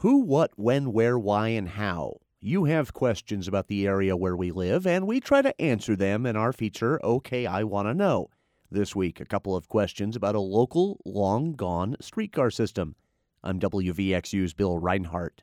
Who, 0.00 0.20
what, 0.20 0.52
when, 0.56 0.94
where, 0.94 1.18
why, 1.18 1.48
and 1.48 1.68
how. 1.68 2.20
You 2.40 2.64
have 2.64 2.94
questions 2.94 3.46
about 3.46 3.68
the 3.68 3.86
area 3.86 4.16
where 4.16 4.34
we 4.34 4.50
live, 4.50 4.86
and 4.86 5.06
we 5.06 5.20
try 5.20 5.42
to 5.42 5.60
answer 5.60 5.94
them 5.94 6.24
in 6.24 6.36
our 6.36 6.54
feature, 6.54 6.98
OK, 7.04 7.44
I 7.44 7.64
Want 7.64 7.86
to 7.86 7.92
Know. 7.92 8.30
This 8.70 8.96
week, 8.96 9.20
a 9.20 9.26
couple 9.26 9.54
of 9.54 9.68
questions 9.68 10.16
about 10.16 10.34
a 10.34 10.40
local, 10.40 11.02
long 11.04 11.52
gone 11.52 11.96
streetcar 12.00 12.50
system. 12.50 12.96
I'm 13.44 13.60
WVXU's 13.60 14.54
Bill 14.54 14.80
Rinehart. 14.80 15.40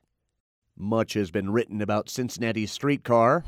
Much 0.76 1.14
has 1.14 1.30
been 1.30 1.52
written 1.52 1.80
about 1.80 2.10
Cincinnati's 2.10 2.72
streetcar. 2.72 3.46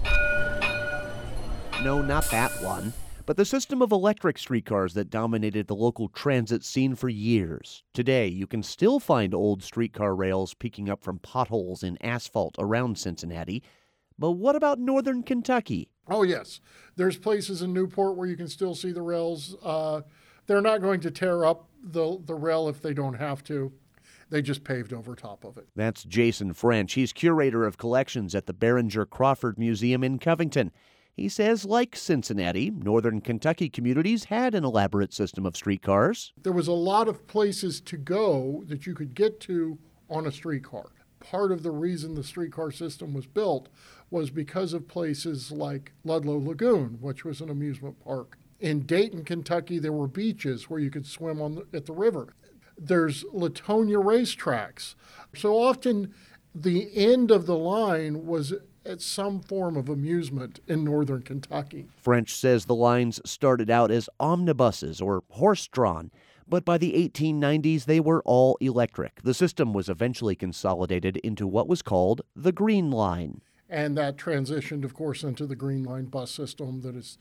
No, 1.81 2.03
not 2.03 2.29
that 2.29 2.51
one 2.61 2.93
but 3.29 3.37
the 3.37 3.45
system 3.45 3.79
of 3.83 3.91
electric 3.91 4.39
streetcars 4.39 4.95
that 4.95 5.11
dominated 5.11 5.67
the 5.67 5.75
local 5.75 6.09
transit 6.09 6.63
scene 6.63 6.95
for 6.95 7.09
years. 7.09 7.83
Today, 7.93 8.25
you 8.25 8.47
can 8.47 8.63
still 8.63 8.99
find 8.99 9.35
old 9.35 9.61
streetcar 9.61 10.15
rails 10.15 10.55
peeking 10.55 10.89
up 10.89 11.03
from 11.03 11.19
potholes 11.19 11.83
in 11.83 11.95
asphalt 12.01 12.55
around 12.57 12.97
Cincinnati. 12.97 13.61
But 14.17 14.31
what 14.31 14.55
about 14.55 14.79
northern 14.79 15.21
Kentucky? 15.21 15.91
Oh, 16.07 16.23
yes. 16.23 16.59
There's 16.95 17.17
places 17.17 17.61
in 17.61 17.71
Newport 17.71 18.17
where 18.17 18.27
you 18.27 18.35
can 18.35 18.47
still 18.47 18.73
see 18.73 18.91
the 18.91 19.03
rails. 19.03 19.55
Uh, 19.63 20.01
they're 20.47 20.59
not 20.59 20.81
going 20.81 20.99
to 21.01 21.11
tear 21.11 21.45
up 21.45 21.69
the, 21.83 22.17
the 22.25 22.33
rail 22.33 22.67
if 22.67 22.81
they 22.81 22.95
don't 22.95 23.13
have 23.13 23.43
to. 23.43 23.71
They 24.31 24.41
just 24.41 24.63
paved 24.63 24.91
over 24.91 25.13
top 25.13 25.43
of 25.43 25.55
it. 25.59 25.67
That's 25.75 26.03
Jason 26.03 26.53
French. 26.53 26.93
He's 26.93 27.13
curator 27.13 27.67
of 27.67 27.77
collections 27.77 28.33
at 28.33 28.47
the 28.47 28.55
Behringer 28.55 29.07
Crawford 29.07 29.59
Museum 29.59 30.03
in 30.03 30.17
Covington. 30.17 30.71
He 31.19 31.27
says, 31.27 31.65
like 31.65 31.97
Cincinnati, 31.97 32.69
northern 32.69 33.19
Kentucky 33.19 33.69
communities 33.69 34.23
had 34.23 34.55
an 34.55 34.63
elaborate 34.63 35.11
system 35.11 35.45
of 35.45 35.57
streetcars. 35.57 36.31
There 36.41 36.53
was 36.53 36.69
a 36.69 36.71
lot 36.71 37.09
of 37.09 37.27
places 37.27 37.81
to 37.81 37.97
go 37.97 38.63
that 38.67 38.87
you 38.87 38.95
could 38.95 39.15
get 39.15 39.41
to 39.41 39.77
on 40.09 40.25
a 40.25 40.31
streetcar. 40.31 40.85
Part 41.19 41.51
of 41.51 41.61
the 41.61 41.71
reason 41.71 42.15
the 42.15 42.23
streetcar 42.23 42.71
system 42.71 43.13
was 43.13 43.25
built 43.25 43.67
was 44.09 44.29
because 44.29 44.71
of 44.71 44.87
places 44.87 45.51
like 45.51 45.91
Ludlow 46.05 46.37
Lagoon, 46.37 46.99
which 47.01 47.25
was 47.25 47.41
an 47.41 47.49
amusement 47.49 47.99
park. 48.01 48.37
In 48.61 48.85
Dayton, 48.85 49.25
Kentucky, 49.25 49.77
there 49.77 49.91
were 49.91 50.07
beaches 50.07 50.69
where 50.69 50.79
you 50.79 50.89
could 50.89 51.05
swim 51.05 51.41
on 51.41 51.55
the, 51.55 51.65
at 51.73 51.85
the 51.85 51.91
river. 51.91 52.33
There's 52.77 53.25
Latonia 53.25 54.01
racetracks. 54.01 54.95
So 55.35 55.57
often, 55.61 56.13
the 56.55 56.89
end 56.95 57.29
of 57.29 57.45
the 57.45 57.57
line 57.57 58.25
was 58.25 58.53
at 58.85 59.01
some 59.01 59.41
form 59.41 59.75
of 59.77 59.89
amusement 59.89 60.59
in 60.67 60.83
northern 60.83 61.21
Kentucky. 61.21 61.87
French 61.97 62.33
says 62.33 62.65
the 62.65 62.75
lines 62.75 63.19
started 63.25 63.69
out 63.69 63.91
as 63.91 64.09
omnibuses 64.19 65.01
or 65.01 65.23
horse 65.29 65.67
drawn, 65.67 66.11
but 66.47 66.65
by 66.65 66.77
the 66.77 66.93
1890s 66.93 67.85
they 67.85 67.99
were 67.99 68.23
all 68.25 68.57
electric. 68.59 69.21
The 69.21 69.33
system 69.33 69.73
was 69.73 69.89
eventually 69.89 70.35
consolidated 70.35 71.17
into 71.17 71.47
what 71.47 71.67
was 71.67 71.81
called 71.81 72.21
the 72.35 72.51
Green 72.51 72.91
Line. 72.91 73.41
And 73.69 73.95
that 73.97 74.17
transitioned, 74.17 74.83
of 74.83 74.93
course, 74.95 75.23
into 75.23 75.45
the 75.45 75.55
Green 75.55 75.83
Line 75.83 76.05
bus 76.05 76.31
system 76.31 76.81
that 76.81 76.95
is, 76.95 77.19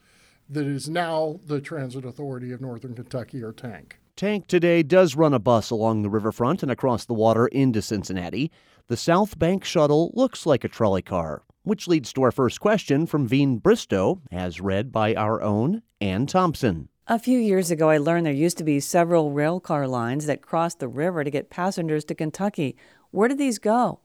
that 0.48 0.66
is 0.66 0.88
now 0.88 1.40
the 1.44 1.60
Transit 1.60 2.06
Authority 2.06 2.52
of 2.52 2.60
Northern 2.62 2.94
Kentucky, 2.94 3.42
or 3.42 3.52
TANK. 3.52 3.98
Tank 4.16 4.48
today 4.48 4.82
does 4.82 5.14
run 5.14 5.34
a 5.34 5.38
bus 5.38 5.70
along 5.70 6.02
the 6.02 6.10
riverfront 6.10 6.62
and 6.62 6.72
across 6.72 7.04
the 7.04 7.14
water 7.14 7.46
into 7.46 7.82
Cincinnati. 7.82 8.50
The 8.88 8.96
South 8.96 9.38
Bank 9.38 9.64
Shuttle 9.64 10.10
looks 10.14 10.46
like 10.46 10.64
a 10.64 10.68
trolley 10.68 11.02
car, 11.02 11.42
which 11.68 11.86
leads 11.86 12.12
to 12.14 12.22
our 12.22 12.32
first 12.32 12.60
question 12.60 13.06
from 13.06 13.28
Veen 13.28 13.58
Bristow, 13.58 14.20
as 14.32 14.60
read 14.60 14.90
by 14.90 15.14
our 15.14 15.42
own 15.42 15.82
Ann 16.00 16.26
Thompson. 16.26 16.88
A 17.06 17.18
few 17.18 17.38
years 17.38 17.70
ago, 17.70 17.90
I 17.90 17.98
learned 17.98 18.26
there 18.26 18.32
used 18.32 18.58
to 18.58 18.64
be 18.64 18.80
several 18.80 19.32
railcar 19.32 19.88
lines 19.88 20.26
that 20.26 20.42
crossed 20.42 20.78
the 20.78 20.88
river 20.88 21.24
to 21.24 21.30
get 21.30 21.50
passengers 21.50 22.04
to 22.06 22.14
Kentucky. 22.14 22.76
Where 23.10 23.28
did 23.28 23.38
these 23.38 23.58
go? 23.58 24.00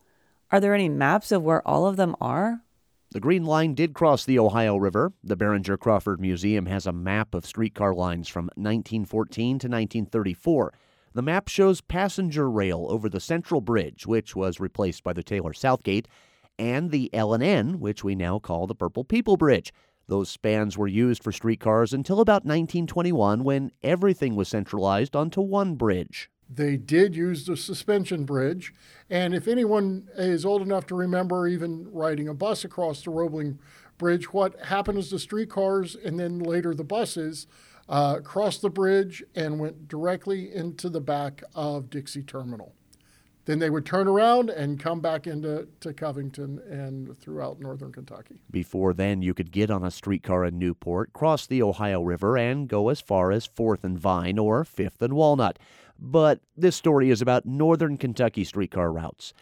Are 0.51 0.59
there 0.59 0.73
any 0.73 0.89
maps 0.89 1.31
of 1.31 1.41
where 1.43 1.67
all 1.67 1.87
of 1.87 1.95
them 1.95 2.15
are? 2.21 2.61
The 3.11 3.19
Green 3.19 3.45
Line 3.45 3.75
did 3.75 3.93
cross 3.93 4.25
the 4.25 4.39
Ohio 4.39 4.75
River. 4.75 5.13
The 5.23 5.37
Behringer 5.37 5.79
Crawford 5.79 6.19
Museum 6.19 6.65
has 6.65 6.85
a 6.85 6.91
map 6.91 7.33
of 7.33 7.45
streetcar 7.45 7.93
lines 7.93 8.27
from 8.27 8.45
1914 8.55 9.59
to 9.59 9.67
1934. 9.67 10.73
The 11.13 11.21
map 11.21 11.47
shows 11.47 11.79
passenger 11.79 12.49
rail 12.49 12.87
over 12.89 13.07
the 13.07 13.19
Central 13.19 13.61
Bridge, 13.61 14.07
which 14.07 14.35
was 14.35 14.59
replaced 14.59 15.03
by 15.03 15.13
the 15.13 15.23
Taylor 15.23 15.53
Southgate, 15.53 16.07
and 16.57 16.91
the 16.91 17.09
L&N, 17.13 17.79
which 17.79 18.03
we 18.03 18.15
now 18.15 18.39
call 18.39 18.67
the 18.67 18.75
Purple 18.75 19.03
People 19.03 19.37
Bridge. 19.37 19.73
Those 20.07 20.29
spans 20.29 20.77
were 20.77 20.87
used 20.87 21.23
for 21.23 21.31
streetcars 21.31 21.93
until 21.93 22.19
about 22.19 22.45
1921 22.45 23.43
when 23.43 23.71
everything 23.81 24.35
was 24.35 24.49
centralized 24.49 25.15
onto 25.15 25.41
one 25.41 25.75
bridge. 25.75 26.29
They 26.49 26.77
did 26.77 27.15
use 27.15 27.45
the 27.45 27.57
suspension 27.57 28.25
bridge, 28.25 28.73
and 29.09 29.33
if 29.33 29.47
anyone 29.47 30.09
is 30.15 30.45
old 30.45 30.61
enough 30.61 30.85
to 30.87 30.95
remember 30.95 31.47
even 31.47 31.87
riding 31.91 32.27
a 32.27 32.33
bus 32.33 32.63
across 32.63 33.01
the 33.01 33.11
Roebling 33.11 33.59
Bridge, 33.97 34.33
what 34.33 34.59
happened 34.65 34.97
is 34.97 35.09
the 35.09 35.19
streetcars 35.19 35.95
and 35.95 36.19
then 36.19 36.39
later 36.39 36.75
the 36.75 36.83
buses 36.83 37.47
uh, 37.87 38.19
crossed 38.19 38.61
the 38.61 38.69
bridge 38.69 39.23
and 39.35 39.59
went 39.59 39.87
directly 39.87 40.53
into 40.53 40.89
the 40.89 41.01
back 41.01 41.43
of 41.55 41.89
Dixie 41.89 42.23
Terminal. 42.23 42.75
Then 43.45 43.59
they 43.59 43.69
would 43.69 43.85
turn 43.85 44.07
around 44.07 44.49
and 44.49 44.79
come 44.79 45.01
back 45.01 45.27
into 45.27 45.67
to 45.81 45.93
Covington 45.93 46.59
and 46.69 47.17
throughout 47.19 47.59
northern 47.59 47.91
Kentucky. 47.91 48.35
Before 48.49 48.93
then, 48.93 49.21
you 49.21 49.33
could 49.33 49.51
get 49.51 49.69
on 49.69 49.83
a 49.83 49.91
streetcar 49.91 50.45
in 50.45 50.57
Newport, 50.57 51.11
cross 51.11 51.45
the 51.45 51.61
Ohio 51.61 52.01
River, 52.01 52.37
and 52.37 52.69
go 52.69 52.87
as 52.87 53.01
far 53.01 53.31
as 53.31 53.47
4th 53.47 53.83
and 53.83 53.99
Vine 53.99 54.39
or 54.39 54.63
5th 54.63 55.01
and 55.01 55.13
Walnut. 55.13 55.59
But 55.99 56.39
this 56.55 56.75
story 56.75 57.09
is 57.09 57.21
about 57.21 57.45
northern 57.45 57.97
Kentucky 57.97 58.45
streetcar 58.45 58.91
routes. 58.91 59.33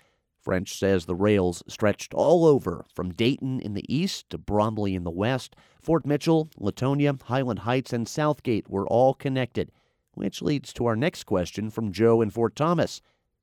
French 0.41 0.75
says 0.75 1.05
the 1.05 1.15
rails 1.15 1.61
stretched 1.67 2.15
all 2.15 2.45
over, 2.45 2.85
from 2.91 3.13
Dayton 3.13 3.59
in 3.59 3.75
the 3.75 3.85
east 3.93 4.31
to 4.31 4.39
Bromley 4.39 4.95
in 4.95 5.03
the 5.03 5.11
west. 5.11 5.55
Fort 5.79 6.03
Mitchell, 6.03 6.49
Latonia, 6.59 7.21
Highland 7.21 7.59
Heights, 7.59 7.93
and 7.93 8.07
Southgate 8.07 8.67
were 8.67 8.87
all 8.87 9.13
connected. 9.13 9.71
Which 10.15 10.41
leads 10.41 10.73
to 10.73 10.87
our 10.87 10.95
next 10.95 11.25
question 11.25 11.69
from 11.69 11.91
Joe 11.91 12.21
in 12.21 12.31
Fort 12.31 12.55
Thomas. 12.55 13.01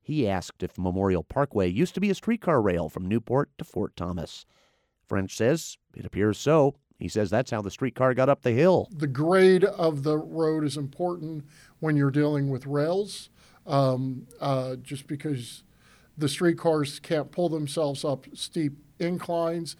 He 0.09 0.27
asked 0.27 0.63
if 0.63 0.75
Memorial 0.75 1.21
Parkway 1.21 1.69
used 1.69 1.93
to 1.93 2.01
be 2.01 2.09
a 2.09 2.15
streetcar 2.15 2.63
rail 2.63 2.89
from 2.89 3.07
Newport 3.07 3.51
to 3.59 3.63
Fort 3.63 3.95
Thomas. 3.95 4.43
French 5.05 5.37
says 5.37 5.77
it 5.95 6.03
appears 6.03 6.39
so. 6.39 6.73
He 6.97 7.07
says 7.07 7.29
that's 7.29 7.51
how 7.51 7.61
the 7.61 7.69
streetcar 7.69 8.15
got 8.15 8.27
up 8.27 8.41
the 8.41 8.49
hill. 8.49 8.89
The 8.91 9.05
grade 9.05 9.63
of 9.63 10.01
the 10.01 10.17
road 10.17 10.63
is 10.63 10.77
important 10.77 11.45
when 11.79 11.95
you're 11.95 12.09
dealing 12.09 12.49
with 12.49 12.65
rails, 12.65 13.29
um, 13.67 14.25
uh, 14.41 14.77
just 14.77 15.05
because 15.05 15.61
the 16.17 16.27
streetcars 16.27 16.99
can't 16.99 17.31
pull 17.31 17.49
themselves 17.49 18.03
up 18.03 18.25
steep 18.33 18.79
inclines. 18.97 19.75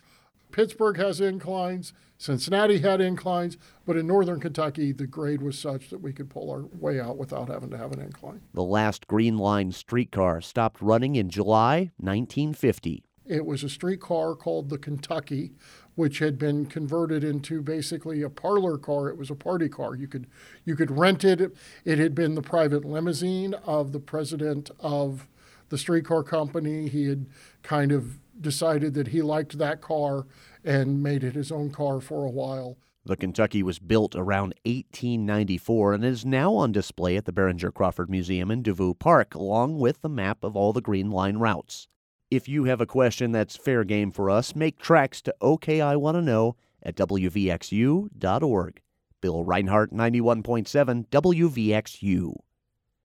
Pittsburgh 0.51 0.97
has 0.97 1.21
inclines, 1.21 1.93
Cincinnati 2.17 2.79
had 2.79 2.99
inclines, 2.99 3.57
but 3.85 3.95
in 3.95 4.05
northern 4.05 4.39
Kentucky, 4.39 4.91
the 4.91 5.07
grade 5.07 5.41
was 5.41 5.57
such 5.57 5.89
that 5.89 6.01
we 6.01 6.11
could 6.11 6.29
pull 6.29 6.51
our 6.51 6.65
way 6.79 6.99
out 6.99 7.17
without 7.17 7.47
having 7.47 7.69
to 7.69 7.77
have 7.77 7.93
an 7.93 8.01
incline. 8.01 8.41
The 8.53 8.63
last 8.63 9.07
Green 9.07 9.37
Line 9.37 9.71
streetcar 9.71 10.41
stopped 10.41 10.81
running 10.81 11.15
in 11.15 11.29
July 11.29 11.91
1950. 11.97 13.03
It 13.25 13.45
was 13.45 13.63
a 13.63 13.69
streetcar 13.69 14.35
called 14.35 14.69
the 14.69 14.77
Kentucky, 14.77 15.51
which 15.95 16.19
had 16.19 16.39
been 16.39 16.65
converted 16.65 17.23
into 17.23 17.61
basically 17.61 18.21
a 18.23 18.29
parlor 18.29 18.77
car. 18.77 19.07
It 19.07 19.17
was 19.17 19.29
a 19.29 19.35
party 19.35 19.69
car. 19.69 19.95
You 19.95 20.07
could 20.07 20.25
you 20.65 20.75
could 20.75 20.89
rent 20.89 21.23
it. 21.23 21.55
It 21.85 21.99
had 21.99 22.15
been 22.15 22.33
the 22.33 22.41
private 22.41 22.83
limousine 22.83 23.53
of 23.65 23.91
the 23.91 23.99
president 23.99 24.71
of 24.79 25.27
the 25.69 25.77
streetcar 25.77 26.23
company. 26.23 26.89
He 26.89 27.07
had 27.07 27.27
kind 27.61 27.91
of 27.91 28.17
decided 28.41 28.93
that 28.93 29.09
he 29.09 29.21
liked 29.21 29.57
that 29.57 29.81
car 29.81 30.25
and 30.63 31.03
made 31.03 31.23
it 31.23 31.35
his 31.35 31.51
own 31.51 31.71
car 31.71 31.99
for 31.99 32.25
a 32.25 32.31
while. 32.31 32.77
The 33.05 33.15
Kentucky 33.15 33.63
was 33.63 33.79
built 33.79 34.15
around 34.15 34.53
1894 34.65 35.93
and 35.93 36.05
is 36.05 36.25
now 36.25 36.53
on 36.53 36.71
display 36.71 37.15
at 37.17 37.25
the 37.25 37.31
Behringer 37.31 37.73
Crawford 37.73 38.09
Museum 38.09 38.51
in 38.51 38.61
Devou 38.61 38.97
Park, 38.97 39.33
along 39.33 39.79
with 39.79 40.01
the 40.01 40.09
map 40.09 40.43
of 40.43 40.55
all 40.55 40.73
the 40.73 40.81
Green 40.81 41.09
Line 41.09 41.37
routes. 41.37 41.87
If 42.29 42.47
you 42.47 42.65
have 42.65 42.81
a 42.81 42.85
question 42.85 43.31
that's 43.31 43.55
fair 43.55 43.83
game 43.83 44.11
for 44.11 44.29
us, 44.29 44.55
make 44.55 44.77
tracks 44.77 45.21
to 45.23 45.35
OK 45.41 45.81
I 45.81 45.95
Want 45.95 46.15
to 46.15 46.21
Know 46.21 46.55
at 46.83 46.95
WVXU.org. 46.95 48.81
Bill 49.21 49.43
Rinehart, 49.43 49.91
91.7 49.91 51.07
WVXU. 51.07 52.35